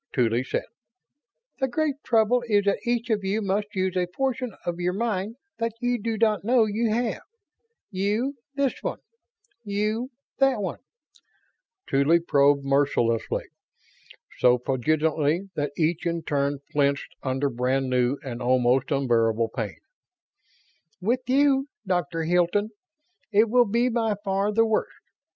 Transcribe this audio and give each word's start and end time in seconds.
Tuly 0.15 0.43
said: 0.43 0.63
"The 1.59 1.67
great 1.67 1.97
trouble 2.03 2.41
is 2.47 2.65
that 2.65 2.79
each 2.87 3.11
of 3.11 3.23
you 3.23 3.39
must 3.39 3.67
use 3.75 3.95
a 3.95 4.07
portion 4.07 4.51
of 4.65 4.79
your 4.79 4.93
mind 4.93 5.35
that 5.59 5.73
you 5.79 6.01
do 6.01 6.17
not 6.17 6.43
know 6.43 6.65
you 6.65 6.89
have. 6.91 7.21
You, 7.91 8.37
this 8.55 8.73
one. 8.81 8.97
You, 9.63 10.09
that 10.39 10.59
one." 10.59 10.79
Tuly 11.85 12.19
probed 12.19 12.63
mercilessly; 12.65 13.43
so 14.39 14.57
poignantly 14.57 15.51
that 15.53 15.71
each 15.77 16.07
in 16.07 16.23
turn 16.23 16.57
flinched 16.73 17.13
under 17.21 17.51
brand 17.51 17.87
new 17.87 18.17
and 18.23 18.41
almost 18.41 18.89
unbearable 18.89 19.49
pain. 19.55 19.77
"With 20.99 21.21
you, 21.27 21.67
Doctor 21.85 22.23
Hilton, 22.23 22.71
it 23.31 23.51
will 23.51 23.65
be 23.67 23.87
by 23.87 24.15
far 24.25 24.51
the 24.51 24.65
worst. 24.65 24.97